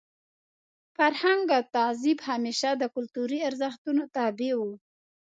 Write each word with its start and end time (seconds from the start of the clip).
فرهنګ 0.95 1.45
او 1.57 1.63
تهذیب 1.75 2.19
همېشه 2.29 2.69
د 2.75 2.83
کلتوري 2.95 3.39
ارزښتونو 3.49 4.01
تابع 4.15 4.53
وو. 4.59 4.73